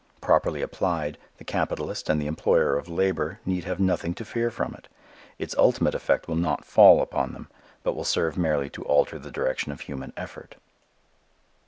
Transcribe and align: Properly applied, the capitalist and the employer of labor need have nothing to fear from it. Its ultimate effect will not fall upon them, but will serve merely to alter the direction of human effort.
Properly 0.19 0.63
applied, 0.63 1.19
the 1.37 1.43
capitalist 1.43 2.09
and 2.09 2.19
the 2.19 2.25
employer 2.25 2.75
of 2.75 2.89
labor 2.89 3.39
need 3.45 3.65
have 3.65 3.79
nothing 3.79 4.15
to 4.15 4.25
fear 4.25 4.49
from 4.49 4.73
it. 4.73 4.87
Its 5.37 5.53
ultimate 5.59 5.93
effect 5.93 6.27
will 6.27 6.35
not 6.35 6.65
fall 6.65 7.03
upon 7.03 7.33
them, 7.33 7.49
but 7.83 7.93
will 7.95 8.03
serve 8.03 8.35
merely 8.35 8.67
to 8.71 8.83
alter 8.85 9.19
the 9.19 9.29
direction 9.29 9.71
of 9.71 9.81
human 9.81 10.11
effort. 10.17 10.55